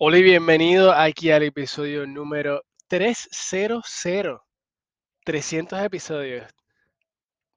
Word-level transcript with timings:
Hola 0.00 0.18
y 0.18 0.22
bienvenido 0.22 0.92
aquí 0.92 1.32
al 1.32 1.42
episodio 1.42 2.06
número 2.06 2.62
300. 2.86 3.82
300 5.24 5.82
episodios 5.82 6.46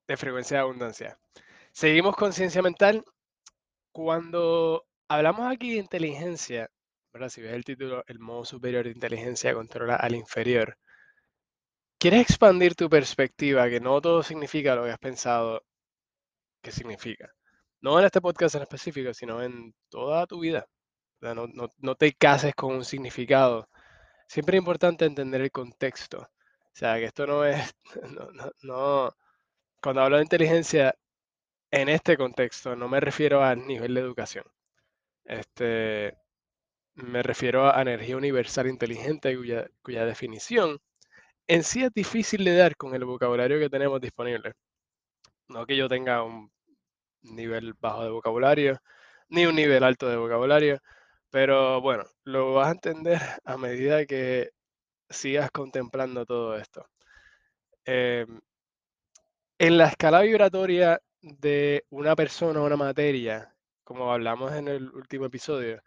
de 0.08 0.18
frecuencia 0.18 0.58
de 0.58 0.62
abundancia. 0.62 1.20
Seguimos 1.72 2.16
con 2.16 2.34
ciencia 2.34 2.64
mental. 2.64 3.06
Cuando 3.92 4.88
hablamos 5.08 5.52
aquí 5.52 5.74
de 5.74 5.82
inteligencia, 5.82 6.72
¿verdad? 7.14 7.30
si 7.30 7.42
ves 7.44 7.54
el 7.54 7.64
título, 7.64 8.04
el 8.08 8.18
modo 8.18 8.44
superior 8.44 8.86
de 8.86 8.92
inteligencia 8.92 9.54
controla 9.54 9.96
al 9.98 10.16
inferior, 10.16 10.80
quieres 12.00 12.22
expandir 12.22 12.74
tu 12.74 12.90
perspectiva, 12.90 13.70
que 13.70 13.80
no 13.80 14.02
todo 14.02 14.24
significa 14.24 14.74
lo 14.74 14.86
que 14.86 14.92
has 14.92 14.98
pensado 14.98 15.62
que 16.64 16.72
significa. 16.72 17.32
No 17.82 18.00
en 18.00 18.06
este 18.06 18.20
podcast 18.20 18.56
en 18.56 18.64
específico, 18.64 19.14
sino 19.14 19.44
en 19.44 19.76
toda 19.90 20.26
tu 20.26 20.40
vida. 20.40 20.68
No, 21.22 21.48
no, 21.48 21.70
no 21.80 21.96
te 21.96 22.14
cases 22.14 22.56
con 22.56 22.76
un 22.76 22.86
significado. 22.86 23.70
Siempre 24.28 24.58
es 24.58 24.62
importante 24.62 25.06
entender 25.06 25.42
el 25.42 25.52
contexto. 25.52 26.20
O 26.22 26.76
sea, 26.76 26.96
que 26.98 27.06
esto 27.06 27.28
no 27.28 27.46
es, 27.46 27.72
no, 28.12 28.32
no, 28.32 28.52
no, 28.64 29.16
cuando 29.82 30.02
hablo 30.04 30.18
de 30.18 30.24
inteligencia 30.24 30.96
en 31.72 31.90
este 31.90 32.18
contexto, 32.18 32.76
no 32.76 32.90
me 32.90 33.00
refiero 33.02 33.44
al 33.44 33.68
nivel 33.68 33.96
de 33.96 34.02
educación. 34.02 34.46
Este, 35.26 36.18
me 36.96 37.24
refiero 37.24 37.70
a 37.74 37.82
energía 37.82 38.18
universal 38.18 38.68
inteligente 38.68 39.36
cuya, 39.38 39.68
cuya 39.84 40.06
definición 40.06 40.80
en 41.48 41.64
sí 41.64 41.84
es 41.84 41.94
difícil 41.94 42.46
de 42.46 42.56
dar 42.56 42.76
con 42.78 42.96
el 42.96 43.06
vocabulario 43.06 43.60
que 43.60 43.70
tenemos 43.70 44.02
disponible. 44.02 44.54
No 45.50 45.66
que 45.66 45.78
yo 45.78 45.88
tenga 45.90 46.24
un 46.24 46.52
nivel 47.24 47.74
bajo 47.80 48.04
de 48.04 48.10
vocabulario, 48.12 48.80
ni 49.30 49.46
un 49.46 49.56
nivel 49.56 49.84
alto 49.84 50.10
de 50.10 50.18
vocabulario, 50.18 50.80
pero 51.32 51.82
bueno, 51.82 52.06
lo 52.26 52.54
vas 52.54 52.70
a 52.70 52.72
entender 52.72 53.20
a 53.46 53.58
medida 53.58 54.06
que 54.06 54.52
sigas 55.10 55.52
contemplando 55.52 56.26
todo 56.26 56.58
esto. 56.58 56.88
Em, 57.86 58.40
en 59.60 59.78
la 59.78 59.88
escala 59.88 60.22
vibratoria 60.22 61.02
de 61.22 61.86
una 61.90 62.16
persona 62.16 62.62
o 62.62 62.66
una 62.66 62.78
materia, 62.78 63.56
como 63.84 64.12
hablamos 64.12 64.54
en 64.54 64.68
el 64.68 64.90
último 64.92 65.26
episodio, 65.26 65.82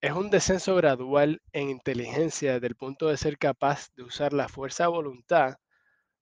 es 0.00 0.12
un 0.12 0.30
descenso 0.30 0.76
gradual 0.76 1.40
en 1.52 1.70
inteligencia 1.70 2.54
desde 2.54 2.68
el 2.68 2.76
punto 2.76 3.08
de 3.08 3.16
ser 3.16 3.38
capaz 3.38 3.88
de 3.96 4.04
usar 4.04 4.32
la 4.32 4.48
fuerza 4.48 4.84
de 4.84 4.90
voluntad 4.90 5.56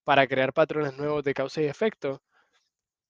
para 0.05 0.27
crear 0.27 0.53
patrones 0.53 0.97
nuevos 0.97 1.25
de 1.25 1.34
causa 1.34 1.62
y 1.62 1.66
efecto, 1.66 2.22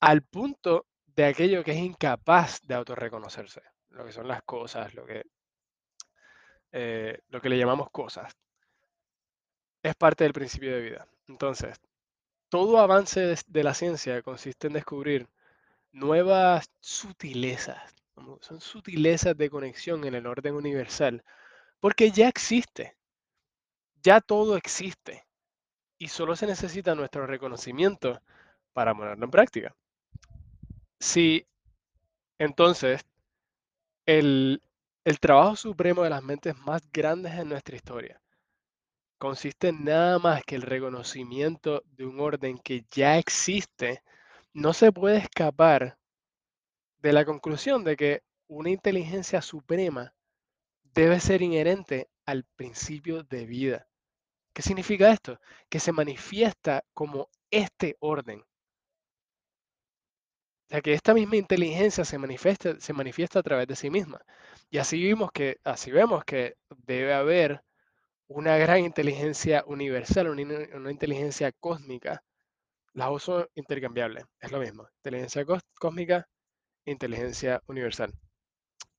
al 0.00 0.23
punto 0.23 0.87
de 1.06 1.25
aquello 1.27 1.65
que 1.65 1.73
es 1.73 1.78
incapaz 1.78 2.61
de 2.62 2.75
autorreconocerse, 2.75 3.62
lo 3.97 4.05
que 4.05 4.13
son 4.13 4.29
las 4.29 4.43
cosas, 4.43 4.95
lo 4.95 5.07
que, 5.07 5.25
eh, 6.73 7.19
lo 7.29 7.41
que 7.41 7.49
le 7.49 7.59
llamamos 7.59 7.91
cosas. 7.91 8.33
Es 9.83 9.95
parte 9.95 10.25
del 10.25 10.33
principio 10.33 10.75
de 10.75 10.83
vida. 10.83 11.09
Entonces, 11.29 11.81
todo 12.49 12.79
avance 12.79 13.35
de 13.47 13.65
la 13.65 13.75
ciencia 13.75 14.23
consiste 14.23 14.67
en 14.67 14.75
descubrir 14.75 15.29
nuevas 15.93 16.71
sutilezas, 16.81 17.95
son 18.41 18.61
sutilezas 18.61 19.37
de 19.37 19.51
conexión 19.51 20.05
en 20.05 20.15
el 20.15 20.27
orden 20.27 20.55
universal, 20.55 21.25
porque 21.81 22.11
ya 22.11 22.29
existe, 22.29 22.97
ya 24.03 24.21
todo 24.21 24.57
existe, 24.57 25.27
y 25.99 26.09
solo 26.09 26.37
se 26.37 26.47
necesita 26.47 26.95
nuestro 26.95 27.27
reconocimiento 27.27 28.21
para 28.73 28.95
ponerlo 28.95 29.25
en 29.25 29.31
práctica. 29.31 29.75
Si 31.01 31.47
entonces 32.39 33.05
el, 34.07 34.62
trabajo 35.21 35.57
supremo 35.57 36.03
de 36.03 36.11
las 36.11 36.23
mentes 36.23 36.56
más 36.59 36.83
grandes 36.93 37.34
en 37.34 37.49
nuestra 37.49 37.77
historia 37.77 38.21
consiste 39.19 39.69
en 39.69 39.84
nada 39.84 40.19
más 40.19 40.44
que 40.44 40.56
el 40.56 40.62
reconocimiento 40.62 41.83
de 41.97 42.05
un 42.06 42.21
orden 42.21 42.59
que 42.59 42.84
ya 42.91 43.19
existe, 43.19 44.03
no 44.53 44.72
se 44.72 44.93
puede 44.93 45.19
escapar 45.19 45.99
de 46.99 47.12
la 47.12 47.25
conclusión 47.25 47.84
de 47.84 47.97
que 47.97 48.22
una 48.47 48.71
inteligencia 48.71 49.43
suprema 49.43 50.15
debe 50.94 51.21
ser 51.21 51.43
inherente 51.43 52.09
al 52.27 52.44
principio 52.44 53.23
de 53.23 53.47
vida. 53.47 53.88
¿Qué 54.53 54.62
significa 54.62 55.11
esto? 55.11 55.38
Que 55.69 55.81
se 55.81 55.93
manifiesta 55.93 56.84
como 56.94 57.28
este 57.50 57.97
orden. 58.00 58.44
O 60.66 60.69
sea, 60.69 60.81
que 60.82 60.94
esta 60.94 61.15
misma 61.15 61.37
inteligencia 61.37 62.04
se 62.04 62.19
manifiesta, 62.19 62.81
se 62.81 62.93
manifiesta 62.93 63.38
a 63.38 63.43
través 63.43 63.69
de 63.69 63.77
sí 63.77 63.88
misma. 63.88 64.21
Y 64.71 64.78
así 64.78 65.00
vimos 65.00 65.31
que, 65.32 65.59
así 65.65 65.93
vemos 65.93 66.25
que 66.25 66.56
debe 66.87 67.15
haber 67.15 67.62
una 68.28 68.56
gran 68.59 68.81
inteligencia 68.81 69.65
universal, 69.66 70.28
una, 70.28 70.91
inteligencia 70.91 71.53
cósmica. 71.53 72.22
Las 72.94 73.10
uso 73.10 73.49
intercambiables, 73.55 74.25
es 74.41 74.53
lo 74.53 74.60
mismo. 74.60 74.88
Inteligencia 74.99 75.44
cósmica, 75.78 76.28
inteligencia 76.84 77.62
universal. 77.69 78.12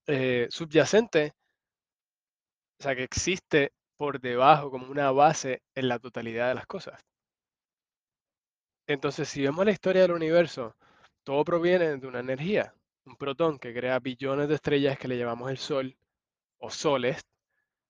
Eh, 0.07 0.47
subyacente, 0.49 1.33
o 2.79 2.83
sea, 2.83 2.95
que 2.95 3.03
existe 3.03 3.73
por 3.97 4.21
debajo 4.21 4.71
como 4.71 4.89
una 4.89 5.11
base 5.11 5.61
en 5.75 5.89
la 5.89 5.99
totalidad 5.99 6.49
de 6.49 6.55
las 6.55 6.67
cosas. 6.67 7.01
Entonces, 8.87 9.27
si 9.29 9.41
vemos 9.41 9.65
la 9.65 9.71
historia 9.71 10.03
del 10.03 10.11
universo, 10.11 10.75
todo 11.27 11.43
proviene 11.43 11.97
de 11.97 12.07
una 12.07 12.21
energía, 12.21 12.73
un 13.03 13.17
protón 13.17 13.59
que 13.59 13.73
crea 13.73 13.99
billones 13.99 14.47
de 14.47 14.55
estrellas 14.55 14.97
que 14.97 15.09
le 15.09 15.17
llamamos 15.17 15.51
el 15.51 15.57
Sol 15.57 15.97
o 16.57 16.69
soles, 16.69 17.21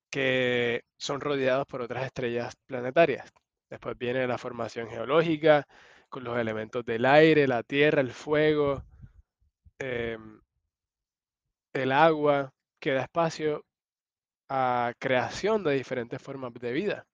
que 0.10 0.84
son 0.98 1.22
rodeados 1.22 1.68
por 1.68 1.82
otras 1.82 2.04
estrellas 2.04 2.56
planetarias. 2.66 3.32
Después 3.70 3.96
viene 3.96 4.26
la 4.26 4.40
formación 4.40 4.90
geológica 4.90 5.68
con 6.10 6.24
los 6.24 6.36
elementos 6.40 6.84
del 6.84 7.06
aire, 7.06 7.48
la 7.48 7.62
tierra, 7.62 8.02
el 8.02 8.12
fuego, 8.12 8.84
em, 9.78 10.42
el 11.74 11.92
agua, 11.92 12.52
que 12.80 12.94
da 12.94 13.04
espacio 13.04 13.64
a 14.50 14.94
creación 14.98 15.64
de 15.64 15.74
diferentes 15.74 16.20
formas 16.20 16.54
de 16.56 16.72
vida, 16.72 17.06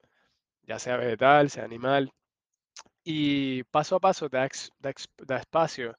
ya 0.63 0.79
sea 0.79 0.95
vegetal, 0.95 1.49
sea 1.49 1.65
animal, 1.65 2.13
y 3.03 3.63
paso 3.65 3.97
a 3.97 3.99
paso 3.99 4.29
da, 4.29 4.47
da 5.27 5.37
espacio 5.37 5.97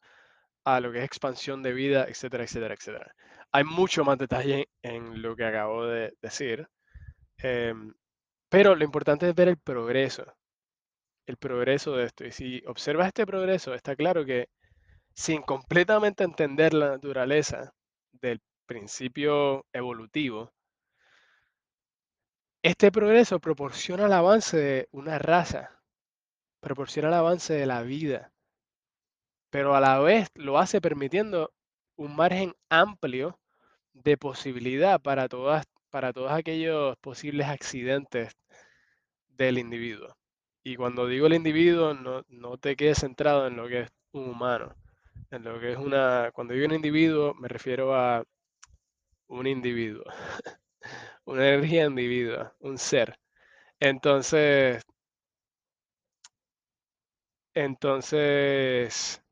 a 0.64 0.80
lo 0.80 0.92
que 0.92 0.98
es 0.98 1.04
expansión 1.04 1.62
de 1.62 1.72
vida, 1.72 2.06
etcétera, 2.08 2.44
etcétera, 2.44 2.74
etcétera. 2.74 3.14
Hay 3.52 3.64
mucho 3.64 4.04
más 4.04 4.18
detalle 4.18 4.68
en 4.82 5.22
lo 5.22 5.36
que 5.36 5.44
acabo 5.44 5.86
de 5.86 6.14
decir, 6.20 6.68
Em, 7.38 7.94
pero 8.48 8.74
lo 8.74 8.84
importante 8.84 9.28
es 9.28 9.34
ver 9.34 9.48
el 9.48 9.58
progreso, 9.58 10.24
el 11.26 11.36
progreso 11.36 11.96
de 11.96 12.06
esto. 12.06 12.24
Y 12.24 12.32
si 12.32 12.62
observas 12.66 13.08
este 13.08 13.26
progreso, 13.26 13.74
está 13.74 13.96
claro 13.96 14.24
que 14.24 14.48
sin 15.14 15.42
completamente 15.42 16.24
entender 16.24 16.74
la 16.74 16.90
naturaleza 16.90 17.72
del 18.12 18.40
principio 18.66 19.66
evolutivo, 19.72 20.52
este 22.62 22.90
progreso 22.90 23.40
proporciona 23.40 24.06
el 24.06 24.12
avance 24.12 24.56
de 24.56 24.88
una 24.92 25.18
raza, 25.18 25.82
proporciona 26.60 27.08
el 27.08 27.14
avance 27.14 27.54
de 27.54 27.66
la 27.66 27.82
vida, 27.82 28.32
pero 29.54 29.76
a 29.76 29.80
la 29.80 30.00
vez 30.00 30.26
lo 30.34 30.58
hace 30.58 30.80
permitiendo 30.80 31.52
un 31.94 32.16
margen 32.16 32.56
amplio 32.68 33.38
de 33.92 34.16
posibilidad 34.16 35.00
para 35.00 35.28
todas 35.28 35.64
para 35.90 36.12
todos 36.12 36.32
aquellos 36.32 36.96
posibles 36.96 37.46
accidentes 37.46 38.32
del 39.28 39.58
individuo. 39.58 40.16
Y 40.64 40.74
cuando 40.74 41.06
digo 41.06 41.28
el 41.28 41.34
individuo, 41.34 41.94
no, 41.94 42.58
te 42.58 42.74
quedes 42.74 42.98
centrado 42.98 43.46
en 43.46 43.56
lo 43.56 43.68
que 43.68 43.82
es 43.82 43.90
un 44.10 44.30
humano. 44.30 44.74
En 45.30 45.44
lo 45.44 45.60
que 45.60 45.72
es 45.74 45.78
una. 45.78 46.32
Cuando 46.34 46.54
digo 46.54 46.66
un 46.66 46.74
individuo, 46.74 47.32
me 47.34 47.46
refiero 47.46 47.94
a 47.94 48.24
un 49.28 49.46
individuo. 49.46 50.04
una 51.26 51.48
energía 51.48 51.84
individua, 51.86 52.56
un 52.58 52.76
ser. 52.76 53.16
Entonces. 53.78 54.82
Entonces. 57.54 59.23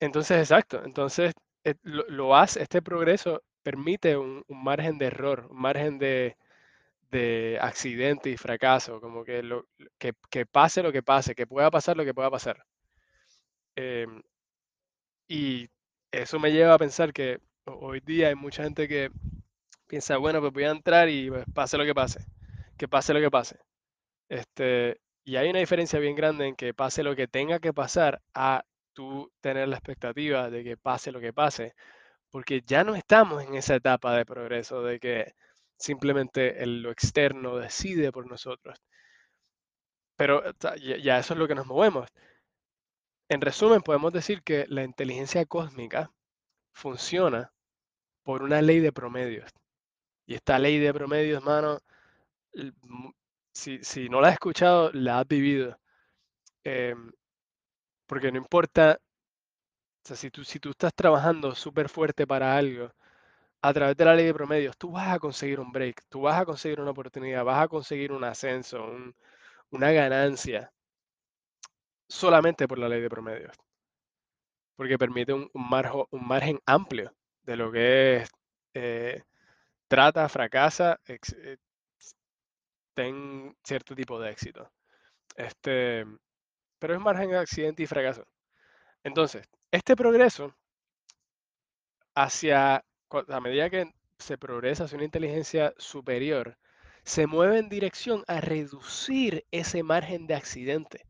Entonces, 0.00 0.38
exacto. 0.38 0.82
Entonces, 0.84 1.32
eh, 1.64 1.74
lo 1.82 2.36
hace, 2.36 2.62
este 2.62 2.82
progreso 2.82 3.42
permite 3.62 4.16
un, 4.16 4.44
margen 4.48 4.98
de 4.98 5.06
error, 5.06 5.48
un 5.50 5.60
margen 5.60 5.98
de, 5.98 6.36
accidente 7.60 8.30
y 8.30 8.36
fracaso, 8.36 9.00
como 9.00 9.24
que, 9.24 9.42
que, 9.98 10.46
pase 10.46 10.82
lo 10.82 10.92
que 10.92 11.02
pase, 11.02 11.34
que 11.34 11.46
pueda 11.46 11.70
pasar 11.70 11.96
lo 11.96 12.04
que 12.04 12.14
pueda 12.14 12.30
pasar. 12.30 12.64
Em, 13.76 14.22
y 15.28 15.68
eso 16.12 16.38
me 16.38 16.52
lleva 16.52 16.74
a 16.74 16.78
pensar 16.78 17.12
que 17.12 17.40
hoy 17.64 18.00
día 18.00 18.28
hay 18.28 18.34
mucha 18.34 18.62
gente 18.64 18.88
que 18.88 19.10
piensa, 19.88 20.18
bueno, 20.18 20.40
pues 20.40 20.52
voy 20.52 20.64
a 20.64 20.70
entrar 20.70 21.08
y 21.08 21.30
pues, 21.30 21.44
pase 21.54 21.78
lo 21.78 21.84
que 21.84 21.94
pase, 21.94 22.20
que 22.78 22.88
pase 22.88 23.14
lo 23.14 23.20
que 23.20 23.30
pase. 23.30 23.58
Este, 24.28 25.00
y 25.24 25.36
hay 25.36 25.50
una 25.50 25.60
diferencia 25.60 25.98
bien 25.98 26.16
grande 26.16 26.46
en 26.48 26.56
que 26.56 26.74
pase 26.74 27.02
lo 27.02 27.16
que 27.16 27.28
tenga 27.28 27.60
que 27.60 27.72
pasar 27.72 28.22
a 28.34 28.64
tú 28.96 29.32
tener 29.42 29.68
la 29.68 29.76
expectativa 29.78 30.50
de 30.50 30.64
que 30.64 30.78
pase 30.78 31.12
lo 31.12 31.20
que 31.20 31.34
pase, 31.34 31.76
porque 32.30 32.62
ya 32.66 32.84
no 32.84 32.96
estamos 32.96 33.42
en 33.44 33.54
esa 33.56 33.76
etapa 33.76 34.16
de 34.16 34.26
progreso 34.26 34.82
de 34.84 35.00
que 35.00 35.34
simplemente 35.78 36.62
el- 36.64 36.82
lo 36.82 36.90
externo 36.92 37.56
decide 37.58 38.12
por 38.12 38.26
nosotros. 38.28 38.78
Pero 40.16 40.42
ya, 41.02 41.18
eso 41.18 41.34
es 41.34 41.38
lo 41.38 41.48
que 41.48 41.54
nos 41.54 41.66
movemos. 41.66 42.08
En 43.28 43.40
resumen, 43.40 43.82
podemos 43.82 44.12
decir 44.12 44.42
que 44.42 44.66
la 44.68 44.82
inteligencia 44.82 45.46
cósmica 45.46 46.10
funciona 46.72 47.52
por 48.24 48.42
una 48.42 48.62
ley 48.62 48.80
de 48.80 48.92
promedios. 48.92 49.50
Y 50.26 50.34
esta 50.34 50.58
ley 50.58 50.78
de 50.78 50.94
promedios, 50.94 51.42
mano, 51.44 51.80
si, 53.52 53.82
si 53.82 54.08
no 54.08 54.20
la 54.20 54.28
has 54.28 54.34
escuchado, 54.34 54.90
la 54.92 55.20
has 55.20 55.28
vivido. 55.28 55.78
Em, 56.64 57.12
porque 58.06 58.32
no 58.32 58.38
importa, 58.38 58.98
o 60.04 60.08
sea, 60.08 60.16
si 60.16 60.30
tú, 60.30 60.42
si 60.44 60.58
tú 60.58 60.70
estás 60.70 60.94
trabajando 60.94 61.54
súper 61.54 61.88
fuerte 61.90 62.26
para 62.26 62.56
algo, 62.56 62.90
a 63.62 63.74
través 63.74 63.96
de 63.96 64.04
la 64.06 64.14
ley 64.16 64.26
de 64.26 64.34
promedios, 64.34 64.76
tú 64.78 64.92
vas 64.92 65.08
a 65.14 65.18
conseguir 65.20 65.60
un 65.60 65.72
break, 65.72 66.02
tú 66.10 66.22
vas 66.22 66.40
a 66.40 66.46
conseguir 66.46 66.80
una 66.80 66.92
oportunidad, 66.92 67.44
vas 67.44 67.64
a 67.64 67.68
conseguir 67.68 68.12
un 68.12 68.24
ascenso, 68.24 68.84
un- 68.84 69.14
una 69.70 69.92
ganancia, 69.92 70.72
solamente 72.08 72.66
por 72.66 72.78
la 72.80 72.88
ley 72.88 73.00
de 73.00 73.08
promedios. 73.08 73.56
Porque 74.76 74.98
permite 74.98 75.32
un, 75.32 75.50
un 75.52 75.66
un 76.16 76.26
margen 76.32 76.58
amplio 76.66 77.12
de 77.42 77.56
lo 77.56 77.70
que 77.72 78.16
es 78.16 78.30
eh, 78.74 79.22
trata, 79.88 80.28
fracasa, 80.30 81.00
ex- 81.06 81.34
eh, 81.38 81.58
ten 82.94 83.54
cierto 83.62 83.94
tipo 83.94 84.18
de 84.20 84.30
éxito. 84.30 84.70
Este, 85.36 86.06
pero 86.78 86.94
es 86.94 87.00
margen 87.00 87.30
de 87.30 87.38
accidente 87.38 87.82
y 87.82 87.86
fracaso. 87.86 88.26
Entonces, 89.04 89.48
este 89.70 89.96
progreso 89.96 90.54
hacia, 92.14 92.84
a 93.28 93.40
medida 93.40 93.70
que 93.70 93.92
se 94.18 94.38
progresa 94.38 94.84
hacia 94.84 94.96
una 94.96 95.04
inteligencia 95.04 95.74
superior, 95.78 96.56
se 97.04 97.26
mueve 97.26 97.58
en 97.58 97.68
dirección 97.68 98.24
a 98.26 98.40
reducir 98.40 99.46
ese 99.52 99.82
margen 99.82 100.26
de 100.26 100.34
accidente 100.34 101.06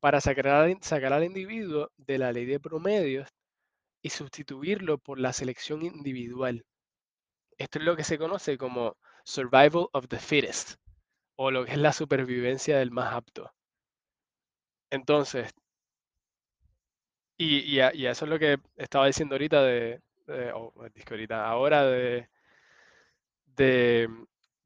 para 0.00 0.20
sacar 0.20 0.48
al, 0.48 0.82
sacar 0.82 1.12
al 1.12 1.24
individuo 1.24 1.90
de 1.96 2.18
la 2.18 2.32
ley 2.32 2.44
de 2.44 2.58
promedios 2.58 3.28
y 4.02 4.10
sustituirlo 4.10 4.98
por 4.98 5.20
la 5.20 5.32
selección 5.32 5.82
individual. 5.82 6.64
Esto 7.56 7.78
es 7.78 7.84
lo 7.84 7.96
que 7.96 8.02
se 8.02 8.18
conoce 8.18 8.58
como 8.58 8.96
survival 9.24 9.86
of 9.92 10.08
the 10.08 10.18
fittest 10.18 10.74
o 11.36 11.50
lo 11.52 11.64
que 11.64 11.72
es 11.72 11.78
la 11.78 11.92
supervivencia 11.92 12.78
del 12.78 12.90
más 12.90 13.14
apto. 13.14 13.52
Entonces, 14.92 15.52
y, 17.36 17.58
y 17.76 17.80
a, 17.80 17.94
y 17.94 18.06
eso 18.06 18.24
es 18.24 18.30
lo 18.30 18.38
que 18.38 18.58
estaba 18.76 19.06
diciendo 19.06 19.34
ahorita 19.34 19.62
de, 19.62 20.00
de- 20.26 20.52
o 20.52 20.72
es 20.94 21.04
que 21.04 21.14
ahorita, 21.14 21.46
ahora 21.46 21.84
de, 21.84 22.28
de 23.56 24.08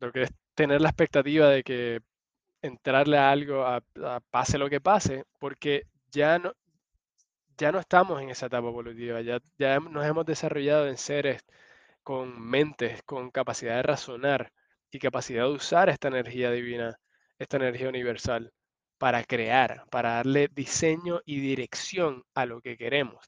lo 0.00 0.12
que 0.12 0.22
es 0.24 0.30
tener 0.54 0.80
la 0.80 0.88
expectativa 0.88 1.48
de 1.48 1.62
que 1.62 2.00
entrarle 2.62 3.18
a 3.18 3.30
algo, 3.30 3.64
a 3.66 3.82
pase 4.30 4.58
lo 4.58 4.70
que 4.70 4.80
pase, 4.82 5.24
porque 5.40 5.84
ya 6.12 6.38
no, 6.38 6.52
ya 7.58 7.72
no 7.72 7.78
estamos 7.80 8.20
en 8.22 8.30
esa 8.30 8.46
etapa 8.46 8.68
evolutiva, 8.68 9.20
ya, 9.20 9.40
ya 9.58 9.78
nos 9.80 10.04
hemos 10.06 10.26
desarrollado 10.26 10.86
en 10.88 10.96
seres 10.98 11.42
con 12.04 12.40
mentes, 12.42 13.02
con 13.04 13.30
capacidad 13.32 13.76
de 13.76 13.84
razonar 13.84 14.52
y 14.92 15.00
capacidad 15.00 15.44
de 15.44 15.52
usar 15.52 15.88
esta 15.90 16.08
energía 16.08 16.50
divina, 16.52 16.98
esta 17.38 17.58
energía 17.58 17.88
universal, 17.90 18.52
para 18.98 19.24
crear, 19.24 19.84
para 19.90 20.14
darle 20.14 20.48
diseño 20.48 21.20
y 21.24 21.40
dirección 21.40 22.24
a 22.34 22.46
lo 22.46 22.60
que 22.60 22.76
queremos. 22.76 23.26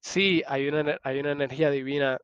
Sí, 0.00 0.42
hay 0.46 0.68
una, 0.68 0.98
hay 1.02 1.20
una 1.20 1.32
energía 1.32 1.70
divina 1.70 2.18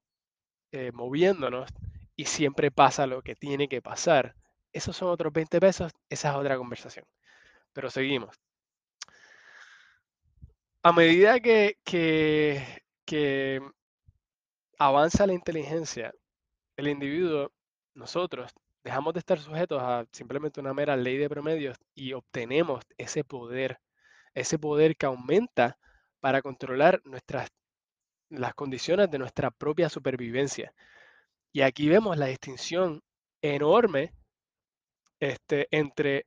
eh, 0.73 0.93
moviéndonos 0.93 1.70
y 2.17 2.25
siempre 2.25 2.70
pasa 2.70 3.06
lo 3.06 3.23
que 3.23 3.37
tiene 3.37 3.69
que 3.69 3.82
pasar. 3.82 4.34
Esos 4.73 4.96
son 4.96 5.08
otros 5.08 5.32
20 5.32 5.61
pesos, 5.61 5.93
esa 6.08 6.31
es 6.31 6.37
otra 6.37 6.56
conversación. 6.56 7.05
Pero 7.73 7.90
seguimos. 7.90 8.37
A 10.82 10.93
medida 10.93 11.40
que, 11.40 11.79
que 13.05 13.61
avanza 14.79 15.26
la 15.26 15.32
inteligencia, 15.34 16.12
el 16.76 16.88
individuo, 16.88 17.52
nosotros, 17.94 18.52
dejamos 18.87 19.15
de 19.15 19.19
estar 19.19 19.41
sujetos 19.41 19.83
a 19.83 20.06
simplemente 20.12 20.61
una 20.61 20.73
mera 20.73 20.97
ley 20.97 21.17
de 21.17 21.29
promedios 21.29 21.77
y 21.93 22.12
obtenemos 22.12 22.85
ese 22.97 23.25
poder, 23.25 23.81
ese 24.33 24.61
poder 24.61 24.97
que 24.97 25.06
aumenta 25.06 25.77
para 26.21 26.41
controlar 26.41 27.03
nuestras, 27.05 27.49
las 28.31 28.55
condiciones 28.55 29.11
de 29.11 29.19
nuestra 29.19 29.50
propia 29.50 29.88
supervivencia. 29.88 30.73
Y 31.53 31.62
aquí 31.62 31.88
vemos 31.88 32.17
la 32.17 32.27
distinción 32.27 33.03
enorme 33.43 34.15
este, 35.19 35.67
entre 35.73 36.27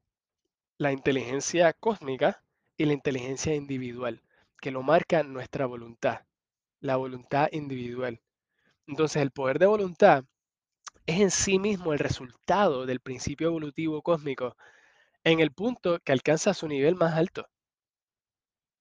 la 0.78 0.92
inteligencia 0.92 1.72
cósmica 1.72 2.44
y 2.76 2.84
la 2.88 2.94
inteligencia 2.94 3.56
individual, 3.56 4.22
que 4.60 4.72
lo 4.72 4.84
marca 4.84 5.24
nuestra 5.24 5.66
voluntad, 5.66 6.26
la 6.82 6.98
voluntad 6.98 7.48
individual. 7.54 8.20
Entonces, 8.86 9.22
el 9.22 9.32
poder 9.32 9.60
de 9.60 9.68
voluntad 9.68 10.26
es 11.10 11.20
en 11.20 11.32
sí 11.32 11.58
mismo 11.58 11.92
el 11.92 11.98
resultado 11.98 12.86
del 12.86 13.00
principio 13.00 13.48
evolutivo 13.48 14.04
cósmico 14.04 14.56
en 15.24 15.40
el 15.40 15.52
punto 15.52 15.98
que 16.04 16.12
alcanza 16.12 16.54
su 16.54 16.68
nivel 16.68 16.96
más 16.96 17.16
alto. 17.18 17.48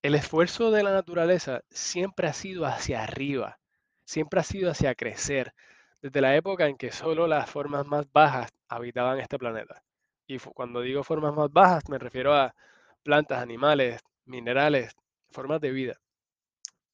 El 0.03 0.13
esfuerzo 0.13 0.69
de 0.69 0.83
la 0.83 0.93
naturaleza 0.93 1.61
siempre 1.71 2.27
ha 2.27 2.33
sido 2.33 2.67
hacia 2.67 3.03
arriba, 3.03 3.59
siempre 4.05 4.41
ha 4.41 4.43
sido 4.43 4.69
hacia 4.69 4.93
crecer, 4.93 5.55
desde 6.03 6.21
la 6.21 6.35
época 6.35 6.67
en 6.67 6.77
que 6.77 6.91
solo 6.91 7.25
las 7.25 7.49
formas 7.49 7.87
más 7.87 8.05
bajas 8.11 8.51
habitaban 8.67 9.19
este 9.19 9.39
planeta. 9.39 9.81
Y 10.27 10.37
cuando 10.37 10.81
digo 10.81 11.03
formas 11.03 11.33
más 11.33 11.51
bajas 11.51 11.89
me 11.89 11.97
refiero 11.97 12.35
a 12.35 12.53
plantas, 13.01 13.41
animales, 13.41 14.01
minerales, 14.25 14.95
formas 15.31 15.61
de 15.61 15.71
vida. 15.71 15.99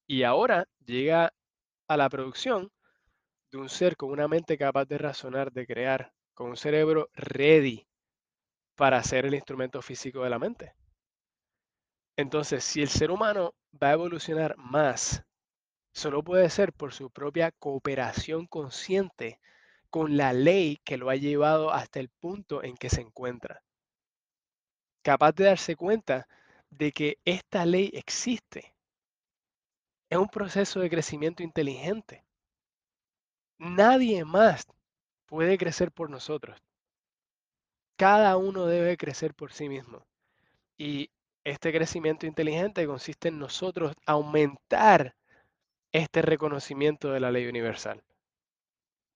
Y 0.08 0.24
ahora 0.24 0.66
llega 0.86 1.34
a 1.90 1.98
la 1.98 2.10
producción 2.10 2.72
de 3.56 3.62
un 3.62 3.70
ser 3.70 3.96
con 3.96 4.12
una 4.12 4.28
mente 4.28 4.58
capaz 4.58 4.84
de 4.84 4.98
razonar, 4.98 5.50
de 5.50 5.66
crear, 5.66 6.12
con 6.34 6.50
un 6.50 6.58
cerebro 6.58 7.10
ready 7.14 7.88
para 8.76 9.02
ser 9.02 9.26
el 9.26 9.34
instrumento 9.34 9.82
físico 9.82 10.24
de 10.24 10.30
la 10.30 10.40
mente. 10.40 10.76
Entonces, 12.18 12.66
si 12.66 12.82
el 12.82 12.90
ser 12.90 13.12
humano 13.12 13.56
va 13.82 13.92
a 13.92 13.94
evolucionar 13.94 14.58
más, 14.58 15.24
solo 15.94 16.22
puede 16.22 16.50
ser 16.50 16.74
por 16.74 16.94
su 16.94 17.10
propia 17.10 17.52
cooperación 17.52 18.46
consciente 18.46 19.40
con 19.90 20.18
la 20.18 20.34
ley 20.34 20.82
que 20.84 20.98
lo 20.98 21.10
ha 21.10 21.16
llevado 21.16 21.72
hasta 21.72 22.02
el 22.02 22.10
punto 22.10 22.62
en 22.62 22.76
que 22.76 22.90
se 22.90 23.00
encuentra. 23.00 23.64
Capaz 25.02 25.32
de 25.32 25.46
darse 25.46 25.78
cuenta 25.78 26.28
de 26.70 26.92
que 26.92 27.20
esta 27.24 27.66
ley 27.66 27.90
existe. 27.94 28.76
Es 30.10 30.18
un 30.18 30.28
proceso 30.28 30.82
de 30.82 30.90
crecimiento 30.90 31.42
inteligente. 31.42 32.26
Nadie 33.58 34.26
más 34.26 34.68
puede 35.26 35.58
crecer 35.58 35.92
por 35.92 36.10
nosotros. 36.10 36.62
Cada 37.98 38.38
uno 38.38 38.66
debe 38.66 38.98
crecer 38.98 39.34
por 39.34 39.54
sí 39.54 39.70
mismo. 39.70 40.06
Y 40.78 41.10
este 41.46 41.72
crecimiento 41.72 42.26
inteligente 42.26 42.86
consiste 42.88 43.30
en 43.30 43.40
nosotros 43.40 43.94
aumentar 44.06 45.16
este 45.92 46.22
reconocimiento 46.22 47.12
de 47.12 47.20
la 47.22 47.32
ley 47.32 47.48
universal, 47.48 48.04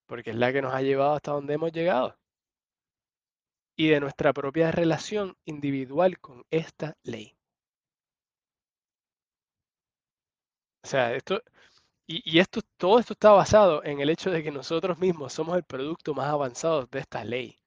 porque 0.05 0.29
es 0.31 0.35
la 0.37 0.53
que 0.53 0.61
nos 0.61 0.73
ha 0.73 0.81
llevado 0.81 1.15
hasta 1.15 1.31
donde 1.31 1.55
hemos 1.55 1.71
llegado, 1.71 2.17
y 3.75 3.89
de 3.89 3.99
nuestra 3.99 4.31
propia 4.33 4.71
relación 4.71 5.35
individual 5.45 6.19
con 6.19 6.45
esta 6.51 6.95
ley. 7.03 7.35
O 10.83 10.87
sea, 10.87 11.13
esto, 11.13 11.41
y, 12.11 12.39
esto, 12.39 12.61
todo 12.77 12.99
esto 12.99 13.13
está 13.13 13.31
basado 13.31 13.83
en 13.83 13.99
el 13.99 14.09
hecho 14.09 14.31
de 14.31 14.43
que 14.43 14.51
nosotros 14.51 14.97
mismos 14.97 15.31
somos 15.33 15.55
el 15.57 15.63
producto 15.63 16.15
más 16.15 16.27
avanzado 16.27 16.87
de 16.87 16.99
esta 16.99 17.23
ley. 17.23 17.59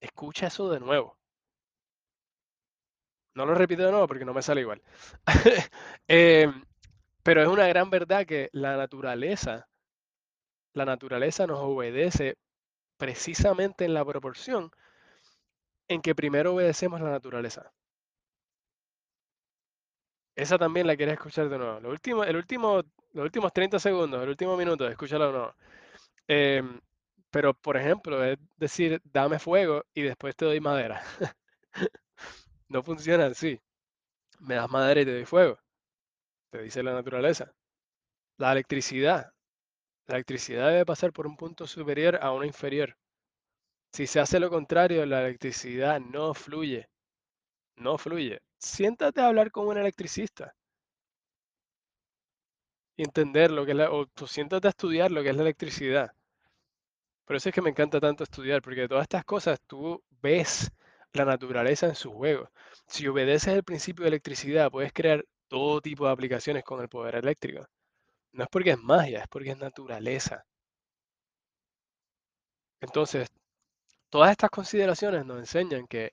Escucha 0.00 0.48
eso 0.48 0.68
de 0.70 0.80
nuevo. 0.80 1.16
No 3.34 3.46
lo 3.46 3.54
repito 3.54 3.84
de 3.84 3.92
nuevo 3.92 4.08
porque 4.08 4.24
no 4.24 4.34
me 4.34 4.42
sale 4.42 4.62
igual. 4.62 4.82
Em, 6.08 6.64
pero 7.22 7.42
es 7.42 7.48
una 7.48 7.68
gran 7.68 7.90
verdad 7.90 8.26
que 8.26 8.48
la 8.52 8.76
naturaleza, 8.76 9.68
la 10.74 10.84
naturaleza 10.84 11.46
nos 11.46 11.60
obedece 11.60 12.36
precisamente 12.96 13.84
en 13.84 13.94
la 13.94 14.04
proporción 14.04 14.72
en 15.88 16.02
que 16.02 16.14
primero 16.14 16.54
obedecemos 16.54 17.00
la 17.00 17.10
naturaleza. 17.10 17.72
Esa 20.38 20.56
también 20.56 20.86
la 20.86 20.96
quieres 20.96 21.14
escuchar 21.14 21.48
de 21.48 21.58
nuevo. 21.58 21.80
Lo 21.80 21.90
último, 21.90 22.22
el 22.22 22.36
último, 22.36 22.76
los 23.12 23.24
últimos 23.24 23.52
30 23.52 23.80
segundos, 23.80 24.22
el 24.22 24.28
último 24.28 24.56
minuto, 24.56 24.86
escúchalo 24.86 25.26
de 25.26 25.32
nuevo. 25.32 25.54
Em, 26.28 26.80
pero, 27.30 27.54
por 27.54 27.76
ejemplo, 27.76 28.24
es 28.24 28.38
decir, 28.56 29.00
dame 29.04 29.40
fuego 29.40 29.84
y 29.94 30.02
después 30.02 30.36
te 30.36 30.44
doy 30.44 30.60
madera. 30.60 31.02
no 32.68 32.82
funciona 32.82 33.26
así. 33.26 33.60
Me 34.40 34.56
das 34.56 34.70
madera 34.70 35.00
y 35.02 35.04
te 35.06 35.14
doy 35.14 35.24
fuego. 35.26 35.58
Te 36.50 36.62
dice 36.62 36.82
la 36.82 36.92
naturaleza. 36.94 37.52
La 38.38 38.52
electricidad. 38.52 39.32
La 40.06 40.16
electricidad 40.16 40.68
debe 40.70 40.86
pasar 40.86 41.12
por 41.12 41.26
un 41.26 41.36
punto 41.36 41.66
superior 41.66 42.18
a 42.22 42.32
uno 42.32 42.44
inferior. 42.44 42.96
Si 43.92 44.06
se 44.06 44.20
hace 44.20 44.40
lo 44.40 44.50
contrario, 44.50 45.04
la 45.06 45.20
electricidad 45.22 46.00
no 46.00 46.34
fluye. 46.34 46.88
No 47.76 47.98
fluye. 47.98 48.40
Siéntate 48.58 49.20
a 49.20 49.28
hablar 49.28 49.50
con 49.50 49.66
un 49.68 49.78
electricista. 49.78 50.54
Y 52.96 53.04
entender 53.04 53.50
lo 53.50 53.64
que 53.64 53.72
es 53.72 53.76
la, 53.76 53.90
o 53.90 54.06
tú 54.06 54.26
siéntate 54.26 54.66
a 54.66 54.70
estudiar 54.70 55.10
lo 55.10 55.22
que 55.22 55.30
es 55.30 55.36
la 55.36 55.42
electricidad. 55.42 56.12
Por 57.24 57.36
eso 57.36 57.48
es 57.48 57.54
que 57.54 57.62
me 57.62 57.70
encanta 57.70 58.00
tanto 58.00 58.24
estudiar, 58.24 58.62
porque 58.62 58.88
todas 58.88 59.02
estas 59.02 59.24
cosas 59.24 59.60
tú 59.66 60.02
ves 60.22 60.70
la 61.12 61.24
naturaleza 61.24 61.86
en 61.86 61.94
su 61.94 62.12
juego. 62.12 62.50
Si 62.86 63.06
obedeces 63.06 63.54
el 63.54 63.64
principio 63.64 64.04
de 64.04 64.08
electricidad, 64.08 64.70
puedes 64.70 64.92
crear 64.92 65.24
todo 65.48 65.80
tipo 65.80 66.06
de 66.06 66.12
aplicaciones 66.12 66.64
con 66.64 66.80
el 66.80 66.88
poder 66.88 67.16
eléctrico. 67.16 67.66
No 68.32 68.44
es 68.44 68.50
porque 68.50 68.70
es 68.72 68.78
magia, 68.78 69.20
es 69.20 69.28
porque 69.28 69.50
es 69.50 69.58
naturaleza. 69.58 70.44
Entonces, 72.80 73.28
todas 74.10 74.30
estas 74.32 74.50
consideraciones 74.50 75.24
nos 75.26 75.38
enseñan 75.38 75.86
que 75.86 76.12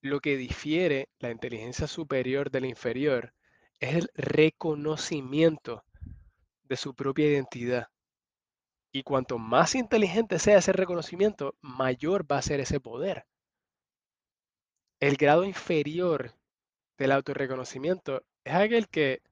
lo 0.00 0.20
que 0.20 0.36
difiere 0.36 1.08
la 1.18 1.30
inteligencia 1.30 1.86
superior 1.86 2.50
de 2.50 2.60
la 2.60 2.68
inferior 2.68 3.34
es 3.80 3.94
el 3.94 4.10
reconocimiento 4.14 5.84
de 6.64 6.76
su 6.76 6.94
propia 6.94 7.26
identidad. 7.26 7.88
Y 8.92 9.02
cuanto 9.02 9.38
más 9.38 9.74
inteligente 9.74 10.38
sea 10.38 10.58
ese 10.58 10.72
reconocimiento, 10.72 11.54
mayor 11.60 12.30
va 12.30 12.38
a 12.38 12.42
ser 12.42 12.60
ese 12.60 12.80
poder. 12.80 13.26
El 15.00 15.16
grado 15.16 15.44
inferior 15.44 16.32
del 16.96 17.12
autorreconocimiento 17.12 18.24
es 18.44 18.54
aquel 18.54 18.88
que 18.88 19.22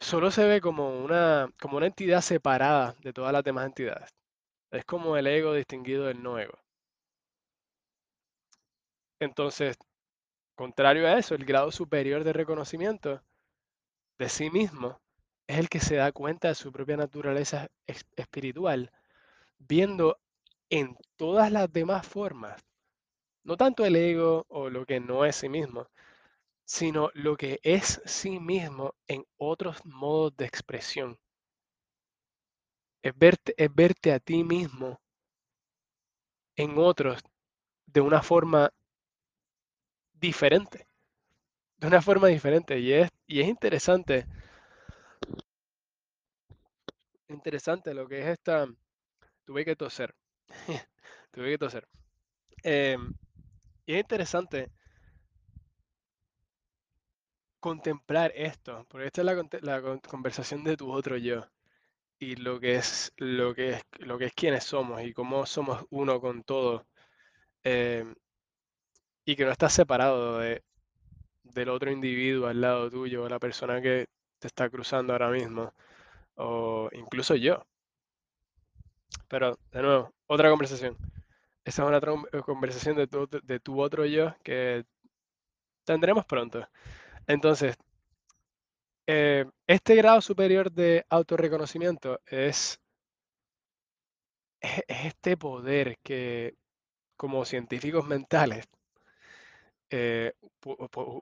solo 0.00 0.30
se 0.30 0.46
ve 0.46 0.60
como 0.60 0.98
una, 1.04 1.50
como 1.60 1.76
una 1.76 1.86
entidad 1.86 2.20
separada 2.20 2.96
de 3.02 3.12
todas 3.12 3.32
las 3.32 3.44
demás 3.44 3.66
entidades. 3.66 4.10
Es 4.70 4.84
como 4.84 5.16
el 5.16 5.26
ego 5.26 5.54
distinguido 5.54 6.04
del 6.06 6.22
no 6.22 6.38
ego. 6.38 6.58
Entonces, 9.20 9.78
contrario 10.56 11.06
a 11.06 11.18
eso, 11.18 11.34
el 11.34 11.44
grado 11.44 11.70
superior 11.72 12.24
de 12.24 12.32
reconocimiento 12.32 13.22
de 14.18 14.28
sí 14.28 14.50
mismo 14.50 15.00
es 15.46 15.58
el 15.58 15.68
que 15.68 15.80
se 15.80 15.96
da 15.96 16.12
cuenta 16.12 16.48
de 16.48 16.54
su 16.54 16.72
propia 16.72 16.96
naturaleza 16.96 17.68
espiritual, 18.16 18.90
viendo 19.58 20.18
en 20.70 20.96
todas 21.16 21.52
las 21.52 21.72
demás 21.72 22.06
formas, 22.06 22.62
no 23.44 23.56
tanto 23.56 23.84
el 23.84 23.96
ego 23.96 24.44
o 24.48 24.68
lo 24.70 24.84
que 24.84 25.00
no 25.00 25.24
es 25.24 25.36
sí 25.36 25.48
mismo, 25.48 25.88
sino 26.64 27.10
lo 27.14 27.36
que 27.36 27.60
es 27.62 28.02
sí 28.04 28.40
mismo 28.40 28.94
en 29.06 29.24
otros 29.36 29.84
modos 29.84 30.36
de 30.36 30.46
expresión. 30.46 31.18
Es 33.02 33.16
verte, 33.16 33.54
es 33.56 33.72
verte 33.72 34.12
a 34.12 34.18
ti 34.18 34.42
mismo 34.42 35.00
en 36.56 36.76
otros 36.76 37.22
de 37.86 38.00
una 38.00 38.22
forma 38.22 38.72
diferente. 40.20 40.86
De 41.78 41.86
una 41.86 42.02
forma 42.02 42.28
diferente. 42.28 42.78
Y 42.78 42.92
es, 42.92 43.10
y 43.26 43.40
es 43.40 43.48
interesante. 43.48 44.26
Interesante 47.28 47.94
lo 47.94 48.08
que 48.08 48.20
es 48.20 48.26
esta. 48.26 48.66
Tuve 49.44 49.64
que 49.64 49.76
toser. 49.76 50.14
Tuve 51.30 51.50
que 51.50 51.58
toser. 51.58 51.88
Em, 52.62 53.14
y 53.86 53.94
es 53.94 54.00
interesante 54.00 54.70
contemplar 57.60 58.32
esto, 58.34 58.86
porque 58.88 59.06
esta 59.06 59.22
es 59.22 59.26
la, 59.26 59.34
la, 59.62 60.00
conversación 60.08 60.64
de 60.64 60.76
tu 60.76 60.90
otro 60.92 61.16
yo 61.16 61.46
y 62.18 62.36
lo 62.36 62.60
que 62.60 62.76
es 62.76 63.12
lo 63.18 63.54
que 63.54 63.70
es 63.70 63.82
lo 63.98 64.18
que 64.18 64.26
es 64.26 64.34
quienes 64.34 64.64
somos 64.64 65.02
y 65.02 65.12
cómo 65.12 65.46
somos 65.46 65.84
uno 65.90 66.20
con 66.20 66.42
todo 66.44 66.86
em, 67.64 68.14
y 69.26 69.36
que 69.36 69.44
no 69.44 69.50
estás 69.50 69.74
separado 69.74 70.38
de, 70.38 70.62
del 71.42 71.68
otro 71.70 71.90
individuo 71.90 72.46
al 72.48 72.60
lado 72.60 72.90
tuyo, 72.90 73.24
o 73.24 73.28
la 73.28 73.40
persona 73.40 73.82
que 73.82 74.06
te 74.38 74.46
está 74.48 74.70
cruzando 74.70 75.12
ahora 75.12 75.30
mismo, 75.30 75.74
o 76.36 76.88
incluso 76.92 77.34
yo. 77.36 77.66
Pero, 79.28 79.58
de 79.72 79.82
nuevo, 79.82 80.12
otra 80.26 80.50
conversación. 80.50 80.96
Esa 81.64 81.82
es 81.82 81.88
una 81.88 81.98
otra 81.98 82.12
conversación 82.42 82.96
de 82.96 83.08
tu, 83.08 83.28
de 83.28 83.60
tu 83.60 83.80
otro 83.80 84.06
yo 84.06 84.34
que 84.44 84.84
tendremos 85.84 86.24
pronto. 86.26 86.68
Entonces, 87.26 87.76
eh, 89.08 89.46
este 89.66 89.96
grado 89.96 90.20
superior 90.20 90.70
de 90.72 91.04
autorreconocimiento 91.08 92.20
es, 92.26 92.80
es 94.60 94.82
este 94.88 95.36
poder 95.36 95.98
que 96.02 96.54
como 97.16 97.44
científicos 97.44 98.06
mentales 98.06 98.66
eh, 99.90 100.32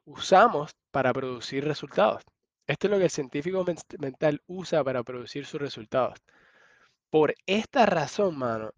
usamos 0.04 0.72
para 0.90 1.12
producir 1.12 1.64
resultados. 1.64 2.22
Esto 2.66 2.86
es 2.86 2.90
lo 2.90 2.98
que 2.98 3.04
el 3.04 3.10
científico 3.10 3.64
mental 3.98 4.40
usa 4.46 4.82
para 4.82 5.02
producir 5.02 5.44
sus 5.46 5.60
resultados. 5.60 6.18
Por 7.10 7.34
esta 7.46 7.86
razón, 7.86 8.38
mano, 8.38 8.72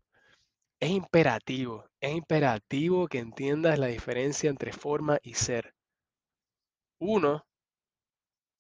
es 0.81 0.91
imperativo, 0.91 1.87
es 2.01 2.15
imperativo 2.15 3.09
que 3.09 3.19
entiendas 3.19 3.79
la 3.79 3.87
diferencia 3.87 4.51
entre 4.51 4.73
forma 4.73 5.19
y 5.23 5.35
ser. 5.35 5.75
Uno 6.99 7.47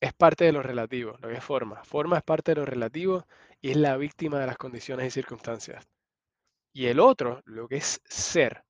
es 0.01 0.13
parte 0.15 0.45
de 0.45 0.53
lo 0.53 0.63
relativo, 0.63 1.17
lo 1.21 1.29
que 1.29 1.37
es 1.37 1.45
forma. 1.45 1.85
Forma 1.85 2.19
es 2.19 2.23
parte 2.23 2.53
de 2.53 2.61
lo 2.61 2.67
relativo 2.67 3.27
y 3.61 3.71
es 3.71 3.77
la 3.77 3.97
víctima 3.97 4.39
de 4.39 4.47
las 4.47 4.57
condiciones 4.57 5.07
y 5.09 5.11
circunstancias. 5.11 5.87
Y 6.73 6.87
el 6.87 7.01
otro, 7.01 7.43
lo 7.47 7.69
que 7.69 7.77
es 7.77 8.01
ser, 8.05 8.66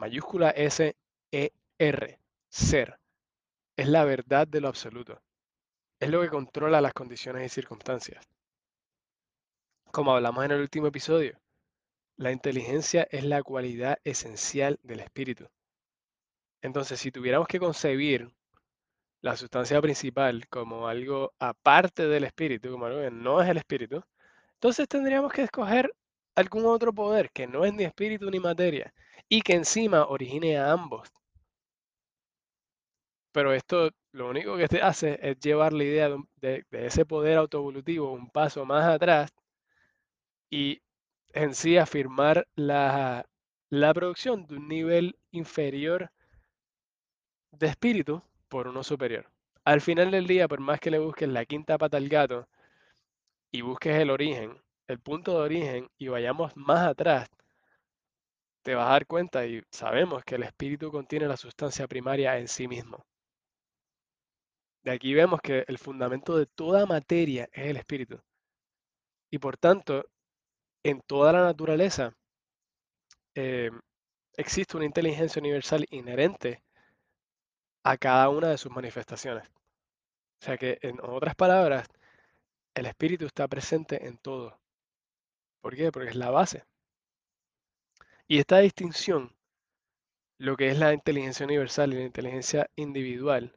mayúscula 0.00 0.50
S 0.50 0.96
E 1.30 1.52
R, 1.78 2.18
ser, 2.48 2.98
es 3.76 3.86
la 3.86 4.04
verdad 4.04 4.48
de 4.48 4.60
lo 4.60 4.68
absoluto. 4.68 5.20
Es 6.00 6.08
lo 6.08 6.22
que 6.22 6.30
controla 6.30 6.80
las 6.80 6.94
condiciones 6.94 7.44
y 7.44 7.48
circunstancias. 7.50 8.26
Como 9.92 10.12
hablamos 10.12 10.42
en 10.46 10.52
el 10.52 10.60
último 10.62 10.86
episodio, 10.86 11.38
la 12.16 12.32
inteligencia 12.32 13.06
es 13.10 13.24
la 13.24 13.42
cualidad 13.42 13.98
esencial 14.02 14.78
del 14.82 15.00
espíritu. 15.00 15.46
Entonces, 16.62 16.98
si 16.98 17.12
tuviéramos 17.12 17.46
que 17.46 17.60
concebir 17.60 18.30
la 19.20 19.36
sustancia 19.36 19.80
principal 19.82 20.48
como 20.48 20.88
algo 20.88 21.34
aparte 21.38 22.08
del 22.08 22.24
espíritu, 22.24 22.70
como 22.70 22.86
algo 22.86 23.00
que 23.00 23.10
no 23.10 23.42
es 23.42 23.48
el 23.50 23.58
espíritu, 23.58 24.02
entonces 24.54 24.88
tendríamos 24.88 25.30
que 25.30 25.42
escoger 25.42 25.94
algún 26.34 26.64
otro 26.64 26.92
poder 26.94 27.30
que 27.30 27.46
no 27.46 27.66
es 27.66 27.74
ni 27.74 27.84
espíritu 27.84 28.30
ni 28.30 28.40
materia 28.40 28.94
y 29.30 29.42
que 29.42 29.54
encima 29.54 30.06
origine 30.06 30.58
a 30.58 30.72
ambos. 30.72 31.08
Pero 33.32 33.52
esto 33.52 33.90
lo 34.12 34.28
único 34.28 34.56
que 34.56 34.66
te 34.66 34.82
hace 34.82 35.18
es 35.22 35.38
llevar 35.38 35.72
la 35.72 35.84
idea 35.84 36.10
de, 36.36 36.64
ese 36.72 37.06
poder 37.06 37.38
autoevolutivo 37.38 38.12
un 38.12 38.28
paso 38.28 38.64
más 38.66 38.84
atrás 38.84 39.32
y 40.50 40.82
en 41.32 41.54
sí 41.54 41.78
afirmar 41.78 42.46
la, 42.56 43.24
la 43.70 43.94
producción 43.94 44.46
de 44.48 44.56
un 44.56 44.66
nivel 44.66 45.16
inferior 45.30 46.10
de 47.52 47.68
espíritu 47.68 48.22
por 48.48 48.66
uno 48.66 48.82
superior. 48.82 49.30
Al 49.64 49.80
final 49.80 50.10
del 50.10 50.26
día, 50.26 50.48
por 50.48 50.58
más 50.58 50.80
que 50.80 50.90
le 50.90 50.98
busques 50.98 51.28
la 51.28 51.44
quinta 51.44 51.78
pata 51.78 51.98
al 51.98 52.08
gato 52.08 52.48
y 53.52 53.60
busques 53.60 53.94
el 53.96 54.10
origen, 54.10 54.60
el 54.88 54.98
punto 54.98 55.34
de 55.34 55.44
origen 55.44 55.88
y 55.98 56.08
vayamos 56.08 56.56
más 56.56 56.88
atrás, 56.88 57.28
te 58.62 58.74
vas 58.74 58.88
a 58.88 58.92
dar 58.92 59.06
cuenta 59.06 59.46
y 59.46 59.62
sabemos 59.70 60.24
que 60.24 60.36
el 60.36 60.42
espíritu 60.42 60.90
contiene 60.90 61.26
la 61.28 61.36
sustancia 61.36 61.86
primaria 61.88 62.38
en 62.38 62.48
sí 62.48 62.68
mismo. 62.68 63.04
De 64.82 64.92
aquí 64.92 65.14
vemos 65.14 65.40
que 65.42 65.64
el 65.68 65.78
fundamento 65.78 66.36
de 66.36 66.46
toda 66.46 66.86
materia 66.86 67.48
es 67.52 67.66
el 67.66 67.76
espíritu. 67.76 68.20
Y 69.30 69.38
por 69.38 69.56
tanto, 69.56 70.04
en 70.82 71.00
toda 71.02 71.32
la 71.32 71.44
naturaleza 71.44 72.14
eh, 73.34 73.70
existe 74.36 74.76
una 74.76 74.86
inteligencia 74.86 75.40
universal 75.40 75.86
inherente 75.90 76.62
a 77.84 77.96
cada 77.96 78.28
una 78.30 78.48
de 78.48 78.58
sus 78.58 78.72
manifestaciones. 78.72 79.48
O 80.40 80.44
sea 80.44 80.56
que, 80.56 80.78
en 80.82 80.98
otras 81.02 81.34
palabras, 81.34 81.86
el 82.74 82.86
espíritu 82.86 83.26
está 83.26 83.46
presente 83.48 84.06
en 84.06 84.18
todo. 84.18 84.58
¿Por 85.60 85.76
qué? 85.76 85.92
Porque 85.92 86.10
es 86.10 86.16
la 86.16 86.30
base. 86.30 86.64
Y 88.30 88.38
esta 88.38 88.58
distinción, 88.58 89.34
lo 90.38 90.56
que 90.56 90.68
es 90.70 90.78
la 90.78 90.94
inteligencia 90.94 91.44
universal 91.44 91.92
y 91.92 91.96
la 91.96 92.04
inteligencia 92.04 92.70
individual, 92.76 93.52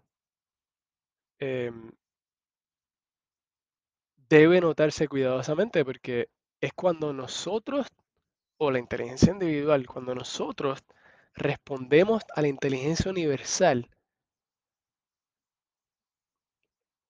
em, 1.39 1.91
debe 4.27 4.59
notarse 4.61 5.07
cuidadosamente 5.07 5.85
porque 5.85 6.27
es 6.59 6.73
cuando 6.73 7.13
nosotros, 7.13 7.85
o 8.57 8.71
la 8.71 8.79
inteligencia 8.79 9.31
individual, 9.31 9.85
cuando 9.85 10.15
nosotros 10.15 10.79
respondemos 11.35 12.23
a 12.35 12.41
la 12.41 12.47
inteligencia 12.47 13.11
universal, 13.11 13.91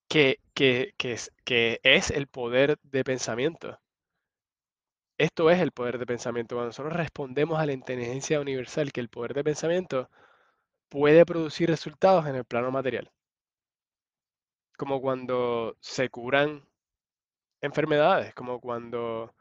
que, 0.09 0.39
es 1.83 2.11
el 2.11 2.27
poder 2.27 2.77
de 2.83 3.03
pensamiento. 3.05 3.79
Esto 5.23 5.49
es 5.49 5.61
el 5.61 5.71
poder 5.71 5.99
de 5.99 6.05
pensamiento. 6.05 6.55
Cuando 6.55 6.67
nosotros 6.67 6.91
respondemos 6.91 7.57
a 7.57 7.65
la 7.65 7.71
inteligencia 7.71 8.41
universal, 8.41 8.91
que 8.91 8.99
el 8.99 9.07
poder 9.07 9.33
de 9.33 9.45
pensamiento 9.45 10.09
puede 10.89 11.25
producir 11.25 11.69
resultados 11.69 12.27
en 12.27 12.35
el 12.35 12.43
plano 12.43 12.71
material. 12.71 13.09
Como 14.77 14.99
cuando 14.99 15.77
se 15.79 16.09
curan 16.09 16.67
enfermedades, 17.61 18.33
como 18.35 18.59
cuando 18.59 19.33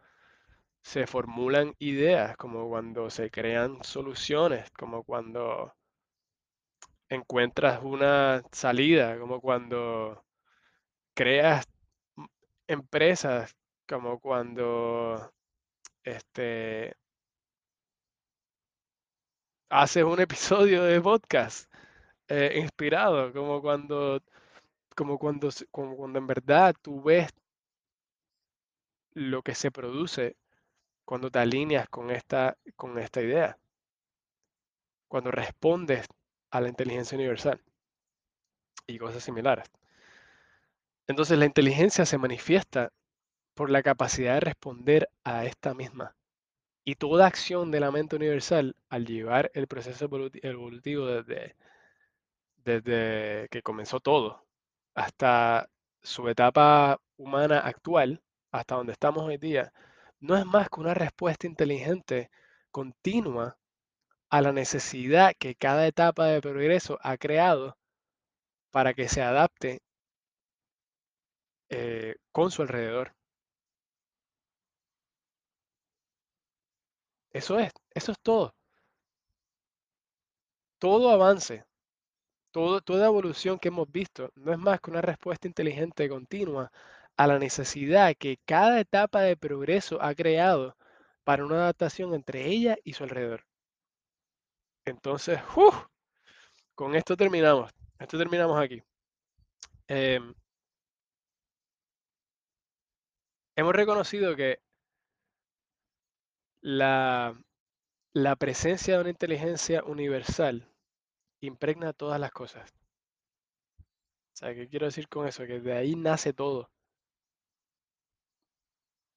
se 0.83 1.09
formulan 1.09 1.75
ideas, 1.81 2.37
como 2.37 2.69
cuando 2.69 3.11
se 3.11 3.29
crean 3.33 3.83
soluciones, 3.83 4.71
como 4.79 5.03
cuando 5.03 5.75
encuentras 7.09 7.83
una 7.83 8.41
salida, 8.53 9.19
como 9.19 9.41
cuando 9.41 10.25
creas 11.15 11.67
empresas, 12.69 13.57
como 13.89 14.21
cuando 14.21 15.33
este, 16.05 16.97
haces 19.69 20.05
un 20.05 20.21
episodio 20.21 20.83
de 20.85 21.01
podcast 21.01 21.73
eh, 22.29 22.59
inspirado, 22.61 23.33
como 23.33 23.61
cuando, 23.63 24.23
como 24.97 25.19
cuando, 25.19 25.49
como 25.71 25.97
cuando 25.97 26.19
en 26.19 26.27
verdad 26.27 26.75
tú 26.83 27.03
ves 27.03 27.31
lo 29.15 29.43
que 29.43 29.55
se 29.55 29.71
produce 29.71 30.37
cuando 31.05 31.31
te 31.31 31.39
alineas 31.39 31.89
con 31.89 32.11
esta, 32.11 32.57
con 32.77 32.99
esta 32.99 33.21
idea, 33.21 33.59
cuando 35.09 35.31
respondes 35.31 36.07
a 36.51 36.61
la 36.61 36.69
inteligencia 36.69 37.17
universal 37.17 37.61
y 38.87 38.99
cosas 38.99 39.23
similares. 39.23 39.71
Entonces 41.07 41.39
la 41.39 41.47
inteligencia 41.47 42.07
se 42.07 42.19
manifiesta 42.19 42.93
por 43.55 43.71
la 43.71 43.83
capacidad 43.83 44.35
de 44.35 44.41
responder 44.41 45.09
a 45.25 45.45
esta 45.45 45.75
misma. 45.75 46.17
Y 46.85 46.97
toda 46.97 47.27
acción 47.27 47.71
de 47.71 47.81
la 47.81 47.91
mente 47.91 48.17
universal 48.17 48.77
al 48.89 49.07
llevar 49.07 49.51
el 49.55 49.67
proceso 49.69 50.09
evolutivo 50.43 51.07
desde, 51.07 51.57
desde 52.57 53.49
que 53.51 53.63
comenzó 53.63 54.01
todo 54.01 54.45
hasta 54.95 55.69
su 56.03 56.29
etapa 56.29 57.01
humana 57.17 57.61
actual, 57.61 58.23
hasta 58.51 58.77
donde 58.77 58.93
estamos 58.93 59.25
hoy 59.25 59.39
día, 59.39 59.73
no 60.21 60.37
es 60.37 60.47
más 60.47 60.69
que 60.69 60.81
una 60.81 60.95
respuesta 60.95 61.47
inteligente 61.47 62.31
continua 62.71 63.59
a 64.31 64.41
la 64.43 64.53
necesidad 64.53 65.35
que 65.39 65.55
cada 65.55 65.87
etapa 65.87 66.27
de 66.27 66.41
progreso 66.41 66.99
ha 67.03 67.17
creado 67.19 67.77
para 68.71 68.95
que 68.95 69.09
se 69.09 69.23
adapte 69.23 69.83
eh, 71.71 72.17
con 72.33 72.51
su 72.51 72.63
alrededor. 72.63 73.15
Eso 77.33 77.59
es, 77.59 77.73
eso 77.95 78.13
es 78.13 78.19
todo. 78.23 78.55
Todo 80.79 81.11
avance, 81.11 81.65
toda 82.51 83.07
evolución 83.07 83.59
que 83.59 83.69
hemos 83.69 83.91
visto 83.91 84.31
no 84.35 84.53
es 84.53 84.59
más 84.59 84.81
que 84.81 84.91
una 84.91 85.01
respuesta 85.01 85.47
inteligente 85.49 86.09
continua 86.09 86.71
a 87.17 87.27
la 87.27 87.39
necesidad 87.39 88.15
que 88.19 88.39
cada 88.45 88.81
etapa 88.81 89.23
de 89.23 89.37
progreso 89.37 90.01
ha 90.03 90.15
creado 90.15 90.77
para 91.25 91.45
una 91.45 91.57
adaptación 91.57 92.15
entre 92.15 92.47
ella 92.47 92.77
y 92.85 92.95
su 92.95 93.05
alrededor. 93.05 93.45
Entonces, 94.85 95.41
con 96.75 96.95
esto 96.95 97.17
terminamos. 97.17 97.71
Esto 97.99 98.19
terminamos 98.19 98.61
aquí. 98.61 98.83
Em, 99.89 100.35
hemos 103.57 103.75
reconocido 103.75 104.35
que 104.37 104.61
la, 106.63 107.37
la 108.15 108.37
presencia 108.37 108.95
de 108.95 109.01
una 109.01 109.11
inteligencia 109.11 109.83
universal 109.85 110.69
impregna 111.41 111.93
todas 111.93 112.21
las 112.21 112.31
cosas. 112.31 112.73
O 114.33 114.37
sea, 114.37 114.55
¿qué 114.55 114.69
quiero 114.69 114.87
decir 114.87 115.09
con 115.09 115.27
eso? 115.27 115.45
Que 115.47 115.61
de 115.61 115.73
ahí 115.75 115.95
nace 115.97 116.33
todo. 116.33 116.71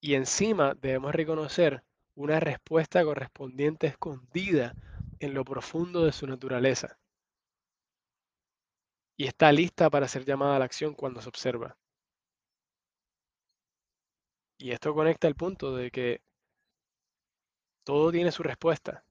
Y 0.01 0.15
encima 0.15 0.73
debemos 0.75 1.13
reconocer 1.13 1.83
una 2.15 2.39
respuesta 2.39 3.03
correspondiente 3.03 3.87
escondida 3.87 4.73
en 5.19 5.33
lo 5.33 5.45
profundo 5.45 6.05
de 6.05 6.11
su 6.11 6.27
naturaleza. 6.27 6.97
Y 9.17 9.27
está 9.27 9.51
lista 9.51 9.89
para 9.89 10.07
ser 10.07 10.25
llamada 10.25 10.55
a 10.55 10.59
la 10.59 10.65
acción 10.65 10.93
cuando 10.93 11.21
se 11.21 11.29
observa. 11.29 11.77
Y 14.57 14.71
esto 14.71 14.93
conecta 14.93 15.27
al 15.27 15.35
punto 15.35 15.75
de 15.75 15.91
que 15.91 16.21
todo 17.85 18.11
tiene 18.11 18.31
su 18.33 18.43
respuesta. 18.43 19.05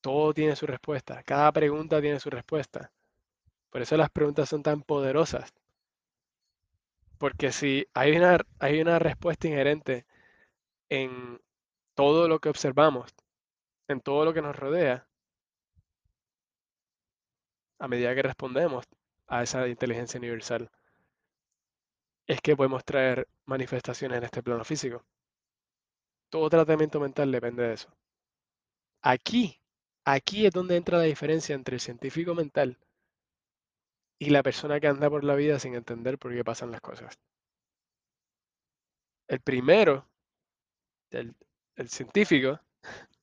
Todo 0.00 0.32
tiene 0.32 0.56
su 0.56 0.66
respuesta. 0.66 1.22
Cada 1.24 1.52
pregunta 1.52 2.00
tiene 2.00 2.18
su 2.20 2.30
respuesta. 2.30 2.90
Por 3.70 3.82
eso 3.82 3.96
las 3.96 4.10
preguntas 4.10 4.48
son 4.48 4.62
tan 4.62 4.82
poderosas. 4.82 5.52
Porque 7.18 7.52
si 7.52 7.86
hay 7.94 8.16
una, 8.16 8.38
hay 8.58 8.80
una 8.80 8.98
respuesta 8.98 9.48
inherente 9.48 10.06
en 10.88 11.40
todo 11.94 12.28
lo 12.28 12.40
que 12.40 12.48
observamos, 12.48 13.14
en 13.88 14.00
todo 14.00 14.24
lo 14.24 14.34
que 14.34 14.42
nos 14.42 14.56
rodea, 14.56 15.06
a 17.78 17.88
medida 17.88 18.14
que 18.14 18.22
respondemos 18.22 18.86
a 19.26 19.42
esa 19.42 19.66
inteligencia 19.68 20.18
universal, 20.18 20.70
es 22.26 22.40
que 22.40 22.56
podemos 22.56 22.84
traer 22.84 23.28
manifestaciones 23.46 24.18
en 24.18 24.24
este 24.24 24.42
plano 24.42 24.64
físico. 24.64 25.04
Todo 26.32 26.48
tratamiento 26.48 26.98
mental 26.98 27.30
depende 27.30 27.62
de 27.62 27.74
eso. 27.74 27.94
Aquí, 29.02 29.60
aquí 30.06 30.46
es 30.46 30.52
donde 30.52 30.76
entra 30.78 30.96
la 30.96 31.04
diferencia 31.04 31.54
entre 31.54 31.74
el 31.74 31.80
científico 31.80 32.34
mental 32.34 32.78
y 34.18 34.30
la 34.30 34.42
persona 34.42 34.80
que 34.80 34.86
anda 34.86 35.10
por 35.10 35.24
la 35.24 35.34
vida 35.34 35.58
sin 35.58 35.74
entender 35.74 36.18
por 36.18 36.32
qué 36.32 36.42
pasan 36.42 36.70
las 36.70 36.80
cosas. 36.80 37.18
El 39.28 39.40
primero, 39.40 40.08
el, 41.10 41.34
científico, 41.86 42.58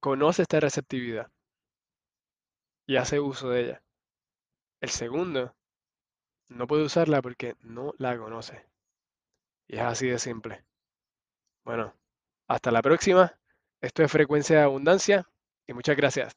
conoce 0.00 0.42
esta 0.42 0.60
receptividad 0.60 1.32
y 2.86 2.94
hace 2.94 3.18
uso 3.18 3.50
de 3.50 3.60
ella. 3.60 3.82
El 4.80 4.90
segundo 4.90 5.56
no 6.48 6.68
puede 6.68 6.84
usarla 6.84 7.20
porque 7.20 7.56
no 7.58 7.92
la 7.98 8.16
conoce. 8.16 8.64
Y 9.66 9.78
es 9.78 9.82
así 9.82 10.06
de 10.06 10.20
simple. 10.20 10.64
Bueno, 11.64 11.94
hasta 12.48 12.70
la 12.70 12.82
próxima. 12.82 13.36
Esto 13.80 14.02
es 14.04 14.12
Frecuencia 14.12 14.58
de 14.58 14.62
Abundancia 14.64 15.28
y 15.66 15.72
muchas 15.72 15.96
gracias. 15.96 16.36